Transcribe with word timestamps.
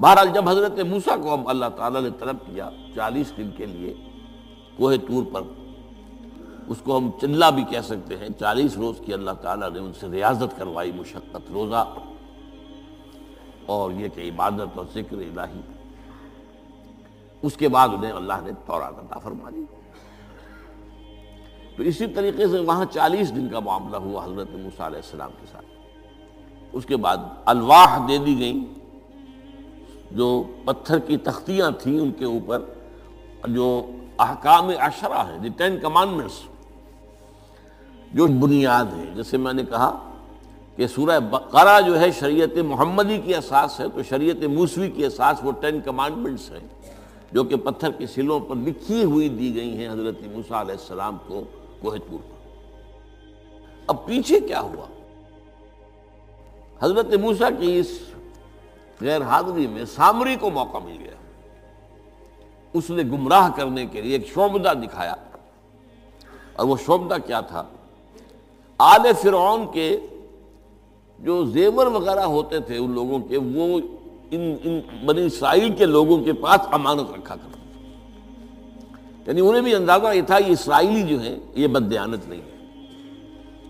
بہرحال 0.00 0.28
جب 0.34 0.48
حضرت 0.48 0.78
موسیٰ 0.78 1.22
کو 1.22 1.30
اب 1.30 1.48
اللہ 1.48 1.66
تعالیٰ 1.76 2.02
نے 2.02 2.08
طلب 2.18 2.36
کیا 2.46 2.70
چالیس 2.94 3.32
دن 3.36 3.50
کے 3.56 3.66
لیے 3.66 3.94
کوہ 4.76 4.94
تور 5.08 5.22
پر، 5.32 5.42
اس 6.66 6.76
کو 6.84 6.98
ہم 6.98 7.10
چلا 7.20 7.50
بھی 7.50 7.64
کہہ 7.64 7.80
سکتے 7.80 8.16
ہیں، 8.16 8.28
چالیس 8.38 8.76
روز 8.76 9.00
کی 9.04 9.12
اللہ 9.12 9.30
تعالیٰ 9.30 9.70
نے 9.70 9.78
ان 9.78 9.92
سے 10.00 10.08
ریاضت 10.08 10.56
کروائی، 10.56 10.92
مشقت، 10.92 11.50
روزہ 11.50 11.84
اور 13.66 13.90
یہ 13.90 14.08
کہ 14.08 14.20
عبادت 14.20 14.78
اور 14.78 14.84
ذکر 14.94 15.16
الہی۔ 15.16 15.60
اس 17.42 17.56
کے 17.56 17.68
بعد 17.68 17.88
انہیں 17.88 18.12
اللہ 18.12 18.40
نے 18.42 18.50
تورات 18.66 18.98
عطا 18.98 19.18
فرما 19.18 19.50
دی 19.50 19.64
تو 21.76 21.82
اسی 21.82 22.06
طریقے 22.06 22.48
سے 22.48 22.60
وہاں 22.60 22.84
چالیس 22.84 23.36
دن 23.36 23.48
کا 23.48 23.60
معاملہ 23.60 23.96
ہوا 23.96 24.24
حضرت 24.24 24.50
موسیٰ 24.50 24.86
علیہ 24.86 25.00
السلام 25.04 25.30
کے 25.40 25.46
ساتھ۔ 25.52 25.66
اس 26.72 26.86
کے 26.86 26.96
بعد 26.96 27.16
الواح 27.44 27.98
دے 28.08 28.18
دی 28.18 28.38
گئیں۔ 28.38 28.79
جو 30.10 30.42
پتھر 30.64 30.98
کی 30.98 31.16
تختیاں 31.24 31.70
تھیں 31.82 31.98
ان 32.00 32.10
کے 32.18 32.24
اوپر، 32.24 32.62
جو 33.48 33.68
احکام 34.18 34.70
اشرا 34.78 35.22
ہیں، 35.28 35.38
دی 35.38 35.48
ٹین 35.56 35.78
کمانڈمنٹس، 35.82 36.40
جو 38.14 38.26
بنیاد 38.40 38.92
ہے 38.96 39.04
جیسے 39.14 39.36
میں 39.36 39.52
نے 39.52 39.64
کہا 39.64 39.90
کہ 40.76 40.86
سورہ 40.86 41.18
بقرہ 41.30 41.80
جو 41.80 41.98
ہے، 42.00 42.10
شریعت 42.18 42.56
محمدی 42.66 43.18
کی 43.24 43.34
اساس 43.34 43.78
ہے، 43.80 43.86
تو 43.94 44.02
شریعت 44.08 44.44
موسوی 44.50 44.90
کی 44.90 45.04
اساس 45.04 45.44
وہ 45.44 45.52
ٹین 45.60 45.80
کمانڈمنٹس 45.80 46.50
ہیں، 46.50 46.66
جو 47.32 47.44
کہ 47.44 47.56
پتھر 47.64 47.90
کی 47.90 48.06
سلوں 48.06 48.40
پر 48.40 48.56
لکھی 48.56 49.02
ہوئی 49.04 49.28
دی 49.28 49.54
گئی 49.54 49.76
ہیں 49.76 49.88
حضرت 49.88 50.22
موسیٰ 50.32 50.60
علیہ 50.60 50.74
السلام 50.74 51.16
کو 51.26 51.42
کوہ 51.80 51.96
تور 51.96 52.18
پر۔ 52.18 52.38
اب 53.88 54.04
پیچھے 54.06 54.40
کیا 54.40 54.60
ہوا؟ 54.60 54.86
حضرت 56.82 57.14
موسیٰ 57.20 57.48
کی 57.58 57.78
اس 57.78 57.98
غیر 59.00 59.22
حاضری 59.22 59.66
میں 59.66 59.84
سامری 59.84 60.36
کو 60.36 60.50
موقع 60.50 60.78
مل 60.78 60.96
گیا۔ 61.00 61.14
اس 62.72 62.90
نے 62.90 63.02
گمراہ 63.02 63.50
کرنے 63.56 63.86
کے 63.86 64.00
لیے 64.00 64.12
ایک 64.12 64.26
شعبدہ 64.34 64.72
دکھایا۔ 64.82 65.14
اور 66.52 66.66
وہ 66.66 66.76
شعبدہ 66.86 67.16
کیا 67.26 67.40
تھا؟ 67.40 67.62
آل 68.78 69.12
فرعون 69.22 69.72
کے 69.72 70.00
جو 71.18 71.44
زیور 71.44 71.86
وغیرہ 71.86 72.20
ہوتے 72.20 72.60
تھے 72.60 72.76
ان 72.76 72.90
لوگوں 72.90 73.18
کے، 73.18 73.36
وہ 73.36 73.80
ان 74.30 74.56
ان 74.64 74.80
بنی 75.06 75.26
اسرائیل 75.26 75.72
کے 75.72 75.84
لوگوں 75.86 76.24
کے 76.24 76.32
پاس 76.32 76.60
امانت 76.72 77.10
رکھا 77.18 77.34
کرتے 77.34 77.60
یعنی 79.26 79.40
انہیں 79.40 79.62
بھی 79.62 79.74
اندازہ 79.74 80.14
یہ 80.14 80.22
تھا 80.22 80.38
یہ 80.38 80.52
اسرائیلی 80.52 81.02
جو 81.02 81.22
ہیں، 81.22 81.38
یہ 81.54 81.66
بدیانت 81.66 82.28
نہیں 82.28 82.40
ہے 82.40 82.50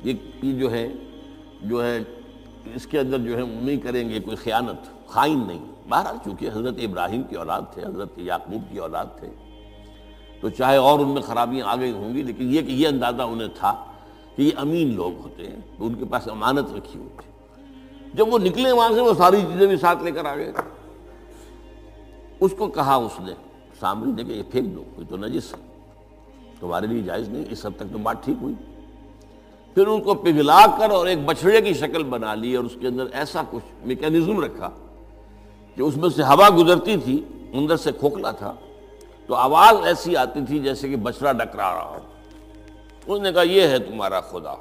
یہ 0.02 0.52
جو 0.52 0.72
ہے 0.72 0.88
جو 1.62 1.84
ہے 1.84 1.98
اس 2.74 2.86
کے 2.86 2.98
اندر 2.98 3.18
جو 3.18 3.36
ہے 3.38 3.42
نہیں 3.62 3.76
کریں 3.76 4.08
گے 4.08 4.20
کوئی 4.20 4.36
خیانت، 4.36 5.08
خائن 5.08 5.38
نہیں۔ 5.46 5.64
بہرحال 5.88 6.16
چونکہ 6.24 6.48
حضرت 6.48 6.74
ابراہیم 6.78 7.22
کی 7.22 7.36
اولاد 7.36 7.62
تھے، 7.74 7.82
حضرت 7.82 8.18
یعقوب 8.18 8.62
کی 8.72 8.78
اولاد 8.78 9.06
تھے، 9.18 9.28
تو 10.40 10.48
چاہے 10.48 10.76
اور 10.76 10.98
ان 10.98 11.08
میں 11.08 11.22
خرابیاں 11.22 11.66
آ 11.66 11.76
گئی 11.76 11.92
ہوں 11.92 12.14
گی، 12.14 12.22
لیکن 12.22 12.54
یہ 12.54 12.62
کہ 12.62 12.70
یہ 12.70 12.88
اندازہ 12.88 13.22
انہیں 13.22 13.48
تھا 13.54 13.84
کہ 14.36 14.42
یہ 14.42 14.50
امین 14.56 14.94
لوگ 14.94 15.20
ہوتے 15.20 15.46
ہیں، 15.46 15.60
تو 15.78 15.86
ان 15.86 15.94
کے 15.94 16.04
پاس 16.04 16.28
امانت 16.28 16.72
رکھی 16.76 16.98
ہوئی 16.98 17.08
تھی۔ 17.16 17.30
جب 18.14 18.32
وہ 18.32 18.38
نکلے 18.38 18.72
وہاں 18.72 18.94
سے، 18.94 19.00
وہ 19.00 19.14
ساری 19.14 19.40
چیزیں 19.40 19.66
بھی 19.66 19.76
ساتھ 19.76 20.02
لے 20.02 20.10
کر 20.10 20.24
آ 20.24 20.36
گئے۔ 20.36 20.52
اس 22.40 22.54
کو 22.58 22.66
کہا 22.66 22.94
اس 22.94 23.20
نے، 23.20 23.32
سامنے 23.80 24.12
نے 24.12 24.24
کہ 24.24 24.38
یہ 24.38 24.42
پھینک 24.50 24.74
دو، 24.76 24.84
کوئی 24.94 25.06
تو 25.06 25.16
نجس 25.16 25.54
تمہارے 26.60 26.86
لیے 26.86 27.02
جائز 27.02 27.28
نہیں، 27.28 27.44
اس 27.50 27.66
حد 27.66 27.70
تک 27.76 27.92
تو 27.92 27.98
بات 27.98 28.24
ٹھیک 28.24 28.36
ہوئی۔ 28.42 28.54
پھر 29.74 29.86
ان 29.86 30.00
کو 30.00 30.14
پگھلا 30.14 30.66
کر 30.78 30.90
اور 30.90 31.06
ایک 31.06 31.18
بچڑے 31.24 31.60
کی 31.60 31.74
شکل 31.74 32.02
بنا 32.02 32.34
لی 32.34 32.54
اور 32.54 32.64
اس 32.64 32.76
کے 32.80 32.86
اندر 32.86 33.04
ایسا 33.12 33.42
کچھ 33.50 33.86
میکینزم 33.86 34.44
رکھا 34.44 34.70
کہ 35.76 35.82
اس 35.82 35.96
میں 35.96 36.08
سے 36.08 36.22
ہوا 36.22 36.48
گزرتی 36.56 36.96
تھی، 36.96 37.24
اندر 37.52 37.76
سے 37.76 37.92
کھوکھلا 37.92 38.30
تھا۔ 38.30 38.54
تو 39.26 39.34
آواز 39.34 39.86
ایسی 39.86 40.16
آتی 40.16 40.40
تھی 40.46 40.58
جیسے 40.58 40.88
کہ 40.88 40.96
بچڑا 40.96 41.32
ڈکرا 41.32 41.74
رہا 41.74 41.98
ہو۔ 41.98 41.98
اس 43.06 43.20
نے 43.20 43.32
کہا، 43.32 43.42
یہ 43.42 43.62
ہے 43.62 43.78
تمہارا 43.78 44.20
خدا۔ 44.20 44.54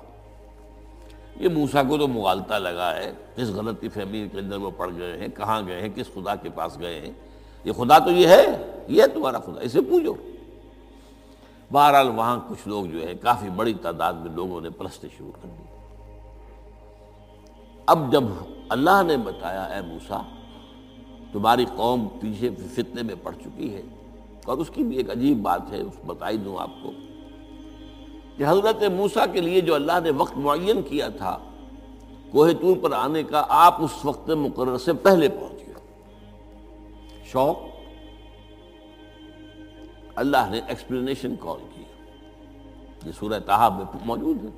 یہ 1.40 1.50
موسا 1.50 1.84
کو 1.84 1.98
تو 1.98 2.08
مغالتا 2.08 2.58
لگا 2.58 2.96
ہے۔ 2.96 3.12
کس 3.36 3.50
غلطی 3.50 3.90
فہمی 3.90 4.28
کے 4.31 4.40
اندر 4.40 4.58
وہ 4.58 4.72
پڑ 4.78 4.90
گئے 4.98 5.18
ہیں؟ 5.18 5.28
کہاں 5.28 5.62
گئے 5.68 5.81
ہیں؟ 5.81 5.90
کس 5.96 6.06
خدا 6.14 6.36
کے 6.36 6.50
پاس 6.50 6.80
گئے 6.80 7.00
ہیں؟ 7.00 7.12
یہ 7.64 7.72
خدا 7.72 8.00
تو 8.00 8.12
یہ 8.12 8.28
ہے 8.28 8.72
یہ 8.88 9.02
ہے 9.02 9.08
تمہارا 9.08 9.40
خدا۔ 9.40 9.62
اسے 9.62 9.81
پوچھو 9.81 10.14
بہرحال 11.72 12.07
وہاں 12.09 12.40
کچھ 12.47 12.68
لوگ 12.68 12.85
جو 12.85 13.07
ہے 13.07 13.13
کافی 13.16 13.50
بڑی 13.50 13.74
تعداد 13.74 14.13
میں 14.13 14.31
لوگوں 14.35 14.62
نے 14.62 14.69
پرست 14.69 15.06
شروع 15.18 15.31
کر 15.31 15.47
دی۔ 15.47 15.63
اب 17.85 18.12
جب 18.12 18.24
اللہ 18.69 19.02
نے 19.06 19.18
بتایا، 19.18 19.63
اے 19.63 19.81
موسا 19.81 20.22
تمہاری 21.31 21.66
قوم 21.75 22.07
پیچھے 22.19 22.50
فتنے 22.75 23.03
میں 23.03 23.16
پڑ 23.24 23.34
چکی 23.34 23.74
ہے 23.75 23.81
اور 24.46 24.57
اس 24.57 24.69
کی 24.74 24.84
بھی 24.84 24.97
ایک 24.97 25.09
عجیب 25.09 25.41
بات 25.41 25.72
ہے، 25.72 25.81
اس 25.81 26.00
بتائی 26.06 26.38
دوں 26.38 26.57
آپ 26.59 26.84
کو 26.84 26.91
کہ 28.38 28.44
حضرت 28.47 28.84
موسا 28.91 29.25
کے 29.25 29.41
لیے 29.41 29.62
جو 29.62 29.75
اللہ 29.75 30.00
نے 30.03 30.12
وقت 30.18 30.38
معین 30.38 30.81
کیا 30.81 31.07
تھا، 31.09 31.38
کوہ 32.31 32.51
تور 32.62 32.78
پر 32.78 32.91
آنے 32.91 33.24
کا 33.24 33.46
آپ 33.50 33.84
اس 33.84 34.06
وقت 34.06 34.30
مقرر 34.30 34.78
سے 34.78 34.94
پہلے 34.94 35.30
پہنچ 35.30 35.68
گئے۔ 35.68 37.25
شوق؟ 37.31 37.69
اللہ 40.19 40.50
نے 40.50 40.62
ایکسپلینیشن 40.68 41.35
کال 41.40 41.66
کی۔ 41.75 41.84
یہ 43.06 43.12
سورہ 43.19 43.40
تحاب 43.40 43.78
میں 43.78 43.85
موجود 44.06 44.44
ہے۔ 44.44 44.50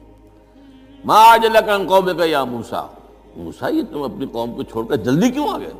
ماں 1.05 1.27
آج 1.27 1.45
اللہ 1.45 1.87
قوم 1.87 2.17
کا 2.17 2.25
یا 2.25 2.43
موسا 2.43 2.87
موسا 3.35 3.67
یہ 3.67 3.81
تم 3.91 4.03
اپنی 4.03 4.25
قوم 4.25 4.55
کو 4.55 4.63
چھوڑ 4.63 4.85
کر 4.85 4.95
جلدی 4.95 5.31
کیوں 5.31 5.47
آ 5.49 5.57
گئے؟ 5.57 5.71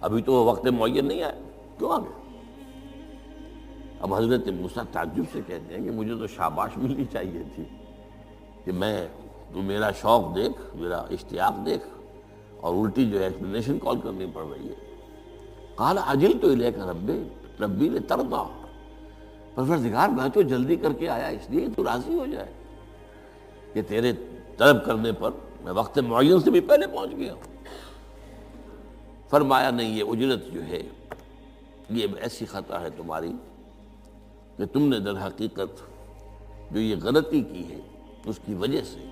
ابھی 0.00 0.22
تو 0.22 0.32
وہ 0.32 0.44
وقت 0.44 0.66
معین 0.66 1.06
نہیں 1.06 1.22
آئے 1.22 1.38
کیوں 1.78 1.92
آ 1.92 1.98
گئے؟ 1.98 2.40
اب 4.00 4.14
حضرت 4.14 4.48
موسا 4.48 4.82
تعجب 4.92 5.22
سے 5.32 5.40
کہتے 5.46 5.76
ہیں 5.76 5.84
کہ 5.84 5.90
مجھے 5.90 6.14
تو 6.14 6.26
شاباش 6.26 6.70
ملنی 6.76 7.04
چاہیے 7.12 7.42
تھی 7.54 7.64
کہ 8.64 8.72
میں، 8.72 9.08
تو 9.54 9.62
میرا 9.62 9.90
شوق 9.90 10.36
دیکھ، 10.36 10.76
میرا 10.76 10.98
اشتیاق 10.98 11.66
دیکھ 11.66 11.84
اور 12.60 12.74
الٹی 12.74 13.10
جو 13.10 13.18
ہے 13.18 13.24
ایکسپلینیشن 13.24 13.78
کال 13.78 14.00
کرنی 14.00 14.26
پڑ 14.32 14.42
رہی 14.42 14.68
ہے۔ 14.68 14.74
کالا 15.74 16.00
عجل 16.06 16.38
تو 16.42 16.54
لے 16.54 16.72
کر 16.72 16.88
ربے 16.88 17.22
ربی 17.60 17.88
نے 17.88 17.98
تردا 17.98 18.60
پروردگار 19.54 20.08
میں 20.08 20.28
تو 20.28 20.42
جلدی 20.42 20.76
کر 20.76 20.92
کے 20.92 21.08
آیا، 21.08 21.26
اس 21.26 21.50
لیے 21.50 21.68
تو 21.76 21.84
راضی 21.84 22.14
ہو 22.14 22.26
جائے۔ 22.26 22.52
کہ 23.72 23.82
تیرے 23.82 24.12
طلب 24.58 24.84
کرنے 24.84 25.12
پر 25.12 25.30
میں 25.60 25.72
وقت 25.72 25.98
معین 25.98 26.40
سے 26.40 26.50
بھی 26.50 26.60
پہلے 26.60 26.86
پہنچ 26.86 27.10
گیا 27.16 27.34
ہوں۔ 27.34 27.42
فرمایا، 29.30 29.70
نہیں، 29.70 29.96
یہ 29.96 30.04
اجرت 30.08 30.52
جو 30.52 30.64
ہے، 30.64 30.82
یہ 31.90 32.06
ایسی 32.20 32.46
خطا 32.46 32.80
ہے 32.80 32.90
تمہاری 32.90 33.32
کہ 34.56 34.66
تم 34.66 34.88
نے 34.88 34.98
در 34.98 35.26
حقیقت 35.26 35.82
جو 36.70 36.80
یہ 36.80 36.96
غلطی 37.02 37.40
کی 37.40 37.72
ہے، 37.72 37.80
اس 38.26 38.40
کی 38.46 38.54
وجہ 38.54 38.80
سے 38.84 39.08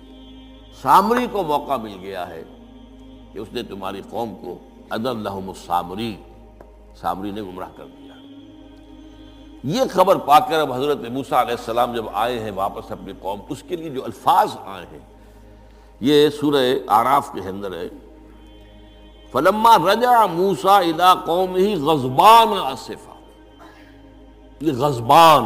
سامری 0.81 1.27
کو 1.31 1.43
موقع 1.43 1.77
مل 1.77 1.97
گیا 2.01 2.29
ہے 2.29 2.43
کہ 3.33 3.39
اس 3.39 3.47
نے 3.51 3.63
تمہاری 3.63 4.01
قوم 4.09 4.35
کو 4.41 4.59
ادر 4.89 5.13
لحم 5.13 5.49
السامری 5.49 6.15
سامری 6.95 7.31
نے 7.31 7.41
گمراہ 7.41 7.69
کر 7.75 7.85
دیا۔ 7.85 8.20
یہ 9.63 9.81
خبر 9.91 10.15
پا 10.15 10.39
کر 10.39 10.59
اب 10.59 10.73
حضرت 10.73 10.97
موسیٰ 11.11 11.39
علیہ 11.39 11.55
السلام 11.57 11.93
جب 11.95 12.05
آئے 12.13 12.39
ہیں 12.39 12.51
واپس 12.55 12.91
اپنی 12.91 13.13
قوم، 13.19 13.39
اس 13.49 13.63
کے 13.67 13.75
لیے 13.75 13.89
جو 13.89 14.03
الفاظ 14.05 14.55
آئے 14.65 14.85
ہیں، 14.91 14.99
یہ 16.01 16.29
سورہ 16.29 16.63
آراف 16.87 17.31
کے 17.33 17.49
اندر 17.49 17.71
ہے، 17.77 17.87
فلما 19.31 19.75
رجع 19.77 20.25
موسا 20.25 20.77
ادا 20.77 21.13
قوم 21.25 21.55
ہی 21.55 21.73
غزبان 21.75 22.57
آصفہ 22.63 23.09
یہ 24.59 24.71
غزبان 24.71 25.43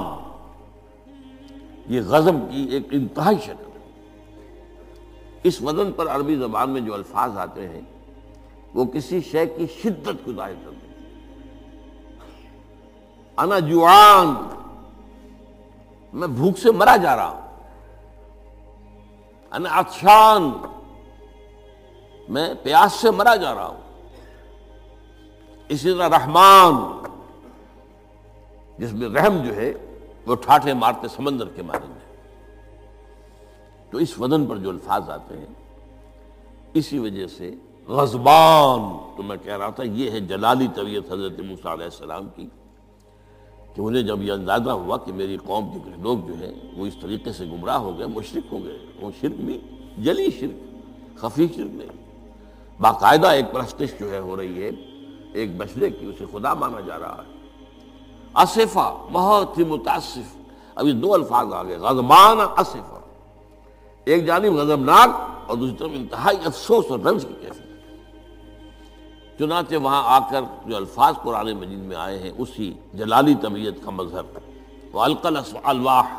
یہ 1.90 2.02
غزب 2.02 2.36
کی 2.52 2.62
ایک 2.72 2.88
انتہائی 2.92 3.38
شکل 3.38 3.70
ہے۔ 3.76 3.84
اس 5.44 5.62
وزن 5.62 5.92
پر 5.92 6.08
عربی 6.08 6.36
زبان 6.36 6.70
میں 6.70 6.82
جو 6.82 6.94
الفاظ 6.94 7.38
آتے 7.38 7.68
ہیں، 7.70 7.82
وہ 8.74 8.86
کسی 8.86 9.20
شے 9.32 9.46
کی 9.46 9.66
شدت 9.82 10.26
کو 10.26 10.34
ظاہر 10.34 10.54
کرتے 10.64 10.85
ہیں۔ 10.85 10.85
انا 13.38 13.60
جوان، 13.60 14.34
میں 16.14 16.28
بھوک 16.28 16.58
سے 16.58 16.72
مرا 16.72 16.96
جا 16.96 17.16
رہا 17.16 17.30
ہوں۔ 17.30 17.42
انا 19.52 19.70
اچھان 19.70 20.52
میں 22.30 22.54
پیاس 22.64 22.94
سے 22.94 23.12
مرا 23.12 23.36
جا 23.36 23.56
رہا 23.56 23.68
ہوں۔ 23.68 23.82
اسی 25.70 25.94
طرح 25.94 26.10
رحمان، 26.10 26.74
جس 28.78 28.94
میں 28.94 29.10
رحم 29.10 29.38
جو 29.44 29.56
ہے، 29.56 29.74
وہ 30.26 30.36
ٹھاٹھے 30.36 30.74
مارتے 30.74 31.08
سمندر 31.08 31.48
کے 31.48 31.62
مارے 31.62 31.86
میں 31.88 32.16
تو 33.92 33.98
اس 33.98 34.20
وزن 34.20 34.46
پر 34.46 34.56
جو 34.56 34.70
الفاظ 34.70 35.10
آتے 35.10 35.38
ہیں، 35.38 35.54
اسی 36.74 37.00
وجہ 37.00 37.28
سے 37.28 37.56
غزبان 37.88 38.82
تو 39.18 39.24
میں 39.24 39.38
کہہ 39.38 39.58
رہا 39.58 39.70
تھا، 39.70 39.84
یہ 39.84 40.12
ہے 40.12 40.20
جلالی 40.20 40.68
طبیعت 40.76 41.12
حضرت 41.12 41.40
موسیٰ 41.40 41.72
علیہ 41.72 41.86
السلام 41.86 42.30
کی۔ 42.36 42.50
کہ 43.76 43.82
انہیں 43.82 44.04
جب 44.04 44.22
یہ 44.22 44.32
اندازہ 44.32 44.70
ہوا 44.70 44.98
کہ 44.98 45.14
میری 45.14 45.38
قوم 45.46 45.70
کے 45.74 45.80
کچھ 45.86 46.00
لوگ 46.02 46.18
جو 46.28 46.34
ہیں 46.34 46.52
وہ 46.76 46.86
اس 46.86 46.94
طریقے 47.02 47.32
سے 47.34 47.46
گمراہ 47.46 47.78
ہو 47.78 47.98
گئے 47.98 48.08
مشرق 48.08 48.52
ہو 48.54 48.64
گئے، 48.64 48.78
وہ 49.02 49.12
شرک 49.22 49.40
بھی 49.46 49.60
جلی 50.04 50.30
شرک، 50.40 51.18
خفی 51.20 51.48
شرک 51.56 51.76
نہیں 51.76 52.04
باقاعدہ 52.82 53.28
ایک 53.28 53.52
پرستش 53.52 54.00
جو 54.00 54.12
ہے 54.12 54.20
ہو 54.20 54.38
رہی 54.38 54.64
ہے، 54.64 54.70
ایک 55.34 55.56
بچنے 55.58 55.90
کی، 55.90 56.06
اسے 56.06 56.26
خدا 56.32 56.54
مانا 56.54 56.80
جا 56.80 57.00
رہا 57.00 57.24
ہے۔ 57.24 57.34
اصفا 58.34 58.90
بہت 59.12 59.58
ہی 59.58 59.64
متاثف 59.64 60.36
ابھی 60.76 60.92
دو 60.92 61.14
الفاظ 61.14 61.54
آ 61.54 61.64
گئے 61.64 61.78
غزبان 61.78 62.40
اصفا 62.58 63.00
ایک 64.08 64.26
جانب 64.26 64.54
غضبناک 64.54 65.10
اور 65.48 65.58
دوسری 65.58 65.76
طرف 65.76 65.92
انتہائی 65.94 66.38
افسوس 66.46 66.86
اور 66.90 67.00
رنج 67.00 67.26
کی 67.26 67.34
کیفیت۔ 67.42 67.65
چنانچہ 69.40 69.76
وہاں 69.76 70.02
آ 70.08 70.20
کر 70.30 70.42
جو 70.66 70.76
الفاظ 70.76 71.14
قرآن 71.24 71.52
مجید 71.58 71.80
میں 71.80 71.96
آئے 71.98 72.18
ہیں، 72.20 72.32
اسی 72.38 72.74
جلالی 72.94 73.36
طبیعت 73.42 73.84
کا 73.86 73.92
مظہر 73.92 74.38
وہ 74.94 75.02
القل 75.04 75.38
الواح 75.64 76.14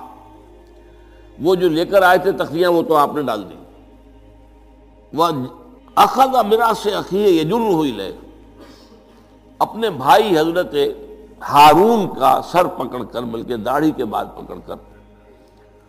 وہ 1.38 1.54
جو 1.54 1.68
لے 1.68 1.84
کر 1.84 2.02
آئے 2.02 2.18
تھے 2.18 2.32
تخلیاں 2.38 2.70
وہ 2.70 2.82
تو 2.82 2.96
آپ 2.96 3.14
نے 3.14 3.22
ڈال 3.22 3.48
دی۔ 3.48 3.56
وہ 5.12 5.26
اخذ 5.96 6.34
میرا 6.48 6.70
سے 6.82 6.92
عقیے 6.94 7.28
یہ 7.28 7.42
جرم 7.42 7.66
ہوئی 7.66 7.92
لے 7.92 8.10
اپنے 9.60 9.90
بھائی 9.90 10.38
حضرت 10.38 10.74
ہارون 11.48 12.06
کا 12.18 12.40
سر 12.50 12.66
پکڑ 12.76 13.02
کر، 13.02 13.22
بلکہ 13.22 13.56
داڑھی 13.56 13.90
کے 13.96 14.04
بعد 14.04 14.24
پکڑ 14.36 14.58
کر 14.66 14.74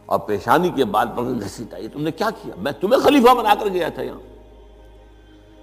اور 0.06 0.20
پیشانی 0.28 0.70
کے 0.76 0.86
بعد 0.86 1.06
پکڑ 1.16 1.34
گھسیٹا 1.44 1.78
یہ 1.78 1.88
تم 1.94 2.02
نے 2.02 2.12
کیا 2.12 2.30
کیا؟ 2.42 2.54
میں 2.58 2.72
تمہیں 2.72 3.00
خلیفہ 3.04 3.34
بنا 3.36 3.54
کر 3.60 3.68
گیا 3.68 3.90
تھا 3.90 4.02
یہاں۔ 4.02 4.37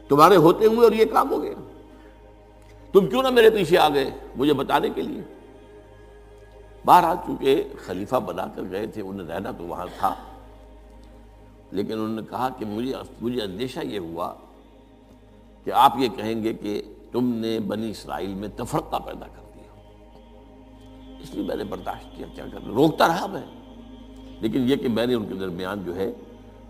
تمہارے 0.09 0.37
ہوتے 0.37 0.67
ہوئے 0.67 0.85
اور 0.85 0.93
یہ 0.93 1.05
کام 1.05 1.31
ہو 1.31 1.43
گیا۔ 1.43 1.53
تم 2.93 3.07
کیوں 3.07 3.23
نہ 3.23 3.29
میرے 3.29 3.51
پیچھے 3.51 3.79
آ 3.79 3.89
گئے 3.89 4.11
مجھے 4.37 4.53
بتانے 4.53 4.89
کے 4.91 5.03
لیے؟ 5.03 5.23
باہر 6.85 7.15
چونکہ 7.27 7.65
خلیفہ 7.85 8.17
بنا 8.17 8.47
کر 8.55 8.63
گئے 8.71 8.87
تھے 8.87 9.03
انہیں 9.03 9.27
رہنا 9.27 9.51
تو 9.51 9.65
وہاں 9.65 9.87
تھا۔ 9.99 10.15
لیکن 11.71 11.93
انہوں 11.93 12.09
نے 12.09 12.23
کہا 12.31 12.49
کہ 12.59 12.65
مجھے 12.65 12.93
مجھے 13.21 13.43
اندیشہ 13.43 13.81
یہ 13.81 13.99
ہوا 13.99 14.35
کہ 15.65 15.71
آپ 15.71 15.93
یہ 15.99 16.09
کہیں 16.09 16.43
گے 16.43 16.55
کہ 16.55 16.83
تم 17.13 17.35
نے 17.35 17.61
بنی 17.61 17.91
اسرائیل 17.91 18.35
میں 18.35 18.49
تفرقہ 18.57 18.97
پیدا 18.97 19.27
کر 19.27 19.51
دیا۔ 19.55 19.91
اس 21.21 21.35
لیے 21.35 21.45
میں 21.47 21.57
نے 21.57 21.65
برداشت 21.65 22.17
کیا 22.17 22.27
کیا 22.35 22.45
کر 22.53 22.61
روکتا 22.67 23.09
رہا 23.09 23.27
میں۔ 23.27 23.43
لیکن 24.41 24.71
یہ 24.71 24.77
کہ 24.77 24.89
میں 24.89 25.07
نے 25.07 25.15
ان 25.15 25.27
کے 25.27 25.35
درمیان 25.35 25.85
جو 25.85 25.97
ہے 25.97 26.13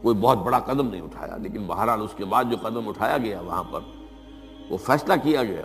کوئی 0.04 0.16
بہت 0.16 0.38
بڑا 0.38 0.58
قدم 0.58 0.88
نہیں 0.88 1.00
اٹھایا، 1.00 1.36
لیکن 1.36 1.66
بہرحال 1.66 2.00
اس 2.02 2.10
کے 2.16 2.24
بعد 2.24 2.44
جو 2.44 2.56
قدم 2.62 2.88
اٹھایا 2.88 3.18
گیا 3.18 3.40
وہاں 3.40 3.62
پر، 3.70 3.80
وہ 4.70 4.76
فیصلہ 4.76 5.14
کیا 5.22 5.42
گیا 5.44 5.62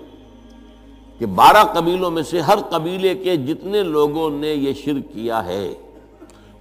کہ 1.18 1.26
بارہ 1.26 1.64
قبیلوں 1.74 2.12
میں 2.12 2.24
سے 2.24 2.40
ہر 2.40 2.58
قبیلے 2.70 3.16
کے 3.16 3.36
جتنے 3.38 3.84
لوگوں 3.84 4.30
نے 4.30 4.48
یہ 4.48 4.74
شرک 4.74 5.14
کیا 5.14 5.46
ہے، 5.46 5.74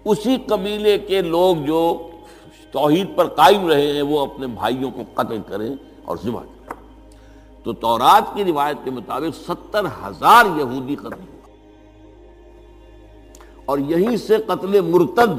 اسی 0.05 0.37
قبیلے 0.47 0.99
کے 0.99 1.21
لوگ 1.23 1.57
جو 1.57 2.11
توحید 2.71 3.17
پر 3.17 3.27
قائم 3.27 3.69
رہے 3.69 3.93
ہیں، 3.93 4.03
وہ 4.03 4.21
اپنے 4.21 4.47
بھائیوں 4.47 4.91
کو 4.91 5.03
قتل 5.15 5.41
کریں 5.47 5.71
اور 6.05 6.17
ذبح 6.25 6.43
کریں۔ 6.43 6.77
تو 7.65 7.73
تورات 7.73 8.35
کی 8.35 8.45
روایت 8.45 8.77
کے 8.85 8.91
مطابق 8.91 9.37
ستر 9.37 9.85
ہزار 9.85 10.45
یہودی 10.57 10.97
قتل 10.97 11.13
ہوا۔ 11.13 11.51
اور 13.65 13.79
یہیں 13.79 14.17
سے 14.17 14.37
قتل 14.47 14.81
مرتد 14.81 15.39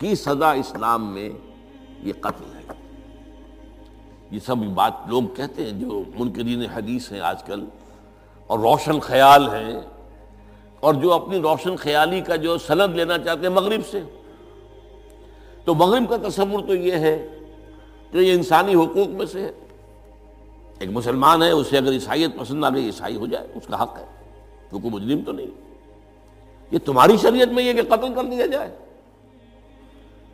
کی 0.00 0.14
سزا 0.14 0.52
اسلام 0.52 1.12
میں 1.14 1.30
یہ 2.04 2.12
قتل 2.20 2.44
ہے۔ 2.54 2.72
یہ 4.30 4.38
سب 4.46 4.56
بات 4.56 4.92
لوگ 5.06 5.22
کہتے 5.36 5.64
ہیں 5.64 5.70
جو 5.70 6.02
منکرین 6.18 6.62
حدیث 6.62 7.12
ہیں 7.12 7.20
آج 7.20 7.42
کل، 7.42 7.64
اور 8.46 8.58
روشن 8.58 9.00
خیال 9.00 9.48
ہیں، 9.48 9.80
اور 10.80 10.94
جو 10.94 11.12
اپنی 11.12 11.40
روشن 11.40 11.76
خیالی 11.76 12.20
کا 12.20 12.36
جو 12.36 12.58
سند 12.58 12.94
لینا 12.94 13.18
چاہتے 13.18 13.40
ہیں 13.40 13.54
مغرب 13.54 13.80
سے۔ 13.90 14.00
تو 15.64 15.74
مغرب 15.74 16.08
کا 16.08 16.28
تصور 16.28 16.60
تو 16.66 16.74
یہ 16.74 16.92
ہے 16.92 17.28
کہ 18.10 18.18
یہ 18.18 18.32
انسانی 18.32 18.74
حقوق 18.74 19.08
میں 19.08 19.26
سے 19.26 19.40
ہے۔ 19.40 19.52
ایک 20.78 20.90
مسلمان 20.92 21.42
ہے، 21.42 21.50
اسے 21.50 21.78
اگر 21.78 21.92
عیسائیت 21.92 22.30
پسند 22.38 22.64
آ 22.64 22.68
گئی، 22.68 22.86
عیسائی 22.86 23.16
ہو 23.16 23.26
جائے، 23.26 23.46
اس 23.54 23.66
کا 23.66 23.82
حق 23.82 23.98
ہے۔ 23.98 24.04
کیونکہ 24.70 24.88
مجرم 24.88 25.20
تو 25.26 25.32
نہیں۔ 25.32 25.46
یہ 26.70 26.78
تمہاری 26.78 27.16
شریعت 27.16 27.48
میں 27.48 27.64
یہ 27.64 27.72
کہ 27.72 27.82
قتل 27.82 28.14
کر 28.14 28.24
دیا 28.24 28.46
جائے۔ 28.46 28.76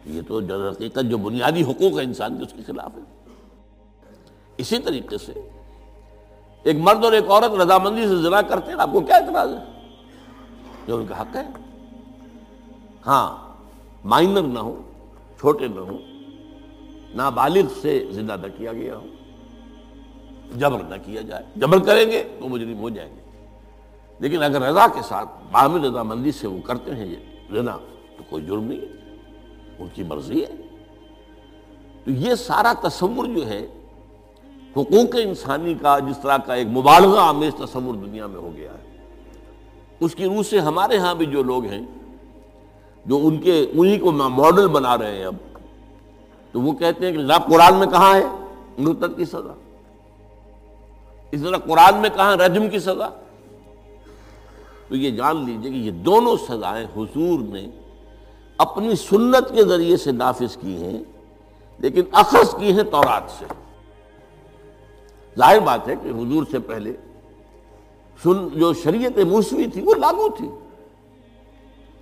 یہ 0.06 0.20
تو 0.28 0.40
حقیقت 0.70 1.10
جو 1.10 1.18
بنیادی 1.18 1.62
حقوق 1.62 1.98
ہے 1.98 2.04
انسان 2.04 2.38
کے، 2.38 2.42
اس 2.42 2.52
کے 2.52 2.62
خلاف 2.62 2.90
ہے۔ 2.96 3.02
اسی 4.56 4.78
طریقے 4.78 5.18
سے 5.18 5.32
ایک 6.62 6.76
مرد 6.76 7.04
اور 7.04 7.12
ایک 7.12 7.30
عورت 7.30 7.60
رضامندی 7.60 8.02
سے 8.02 8.16
زنا 8.16 8.42
کرتے 8.42 8.72
ہیں، 8.72 8.80
آپ 8.80 8.88
کو 8.92 9.00
کیا 9.00 9.16
اعتراض 9.16 9.48
ہے؟ 9.54 9.88
جو 10.86 10.96
ان 10.96 11.06
کا 11.06 11.20
حق 11.20 11.36
ہے۔ 11.36 11.42
ہاں 13.06 13.54
مائنر 14.04 14.42
نہ 14.42 14.58
ہو 14.58 14.82
چھوٹے 15.38 15.68
نہ 15.68 15.80
ہو 15.80 15.98
نابالغ 17.14 17.62
سے 17.82 18.06
زندہ 18.10 18.36
نہ 18.42 18.46
کیا 18.56 18.72
گیا 18.72 18.96
ہو 18.96 19.06
جبر 20.56 20.82
نہ 20.82 20.94
کیا 21.04 21.20
جائے۔ 21.20 21.44
جبر 21.56 21.78
کریں 21.78 22.06
گے 22.06 22.28
تو 22.40 22.48
مجرم 22.48 22.78
ہو 22.78 22.90
جائیں 22.90 23.16
گے۔ 23.16 23.46
لیکن 24.18 24.42
اگر 24.42 24.62
رضا 24.62 24.86
کے 24.86 25.02
ساتھ، 25.02 25.28
باہمی 25.52 25.88
رضامندی 25.88 26.32
سے 26.32 26.46
وہ 26.46 26.58
کرتے 26.60 26.94
ہیں 26.94 27.06
یہ 27.06 27.16
زنا، 27.50 27.76
تو 28.18 28.24
کوئی 28.30 28.46
جرم 28.46 28.64
نہیں 28.64 28.80
ہے۔ 28.80 28.99
ان 29.80 29.88
کی 29.94 30.02
مرضی 30.02 30.42
ہے۔ 30.42 30.50
تو 32.04 32.10
یہ 32.10 32.34
سارا 32.34 32.72
تصور 32.88 33.24
جو 33.24 33.46
ہے، 33.46 33.66
حقوق 34.72 35.16
انسانی 35.22 35.74
کا، 35.74 35.98
جس 35.98 36.18
طرح 36.22 36.36
کا 36.36 36.54
ایک 36.54 36.68
مبالغہ 36.68 37.20
آمیز 37.20 37.54
تصور 37.54 37.94
دنیا 37.94 38.26
میں 38.26 38.40
ہو 38.40 38.50
گیا 38.56 38.72
ہے۔ 38.72 39.06
اس 40.00 40.14
کی 40.14 40.24
روح 40.24 40.42
سے 40.42 40.58
ہمارے 40.58 40.98
ہاں 40.98 41.14
بھی 41.14 41.26
جو 41.26 41.42
لوگ 41.42 41.64
ہیں، 41.64 41.86
جو 43.06 43.20
ان 43.22 43.40
کے، 43.40 43.66
انہی 43.72 43.98
کو 43.98 44.12
ماڈل 44.12 44.68
بنا 44.68 44.98
رہے 44.98 45.14
ہیں 45.14 45.24
اب، 45.24 45.34
تو 46.52 46.60
وہ 46.60 46.72
کہتے 46.72 47.06
ہیں 47.06 47.12
کہ 47.12 47.18
جناب 47.18 47.46
قرآن 47.46 47.74
میں 47.74 47.86
کہاں 47.86 48.16
ہے؟ 48.16 48.24
مرتد 48.78 49.16
کی 49.16 49.24
سزا۔ 49.24 49.54
اس 51.30 51.42
طرح 51.42 51.56
قرآن 51.56 51.96
میں 51.96 52.10
کہاں 52.10 52.36
رجم 52.36 52.68
کی 52.68 52.78
سزا؟ 52.78 53.08
تو 54.88 54.96
یہ 54.96 55.10
جان 55.10 55.44
لیجیے 55.44 55.70
کہ 55.70 55.76
یہ 55.76 55.90
دونوں 55.90 56.36
سزائیں 56.48 56.86
حضور 56.96 57.40
نے 57.40 57.66
اپنی 58.60 58.96
سنت 58.96 59.54
کے 59.54 59.64
ذریعے 59.64 59.96
سے 59.96 60.12
نافذ 60.12 60.56
کی 60.56 60.82
ہیں، 60.82 61.02
لیکن 61.78 62.02
اخذ 62.12 62.54
کی 62.54 62.72
ہیں 62.72 62.82
تورات 62.82 63.30
سے۔ 63.38 63.44
ظاہر 65.38 65.60
بات 65.60 65.88
ہے 65.88 65.94
کہ 66.02 66.08
حضور 66.08 66.44
سے 66.50 66.58
پہلے 66.58 66.92
سن، 68.22 68.48
جو 68.48 68.72
شریعت 68.74 69.18
موسوی 69.18 69.66
تھی، 69.66 69.80
وہ 69.82 69.94
لاگو 69.94 70.28
تھی۔ 70.28 70.48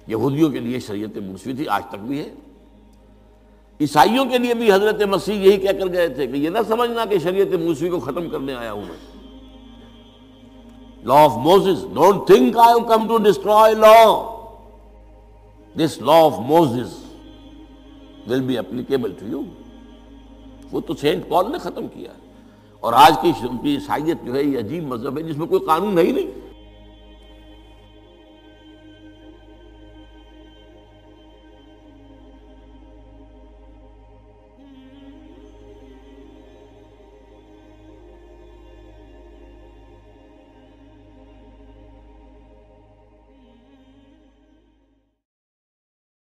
یہودیوں 0.06 0.50
کے 0.50 0.58
لیے 0.58 0.80
شریعت 0.80 1.16
موسوی 1.16 1.52
تھی، 1.52 1.68
آج 1.68 1.82
تک 1.88 1.96
بھی 1.96 2.18
ہے۔ 2.20 2.34
عیسائیوں 3.80 4.24
کے 4.24 4.38
لیے 4.38 4.54
بھی 4.54 4.72
حضرت 4.72 5.02
مسیح 5.02 5.34
یہی 5.34 5.56
کہہ 5.56 5.78
کر 5.78 5.92
گئے 5.92 6.08
تھے 6.08 6.26
کہ 6.26 6.36
یہ 6.36 6.48
نہ 6.48 6.58
سمجھنا 6.68 7.04
کہ 7.04 7.18
شریعت 7.18 7.54
موسوی 7.60 7.88
کو 7.88 8.00
ختم 8.00 8.28
کرنے 8.30 8.54
آیا 8.54 8.72
ہوں 8.72 8.84
میں۔ 8.88 8.96
Law 11.04 11.24
of 11.24 11.36
Moses 11.36 11.84
don't 11.94 12.26
think 12.26 12.58
I 12.58 12.80
come 12.88 13.08
to 13.08 13.18
destroy 13.18 13.74
law 13.74 13.94
this 15.78 15.98
law 16.02 16.12
of 16.12 16.38
Moses 16.38 16.94
will 18.30 18.40
be 18.40 18.58
applicable 18.58 19.12
to 19.18 19.26
you 19.26 19.42
وہ 20.72 20.80
تو 20.80 20.94
سینٹ 20.94 21.28
پال 21.28 21.52
نے 21.52 21.58
ختم 21.58 21.86
کیا 21.88 22.12
اور 22.80 22.92
آج 22.92 23.14
کی 23.22 23.32
عیسائیت 23.64 24.24
جو 24.24 24.34
ہے 24.34 24.42
یہ 24.42 24.58
عجیب 24.58 24.86
مذہب 24.86 25.18
ہے 25.18 25.22
جس 25.22 25.36
میں 25.36 25.46
کوئی 25.46 25.64
قانون 25.66 25.98
ہے 25.98 26.04
ہی 26.04 26.12
نہیں۔ 26.12 26.47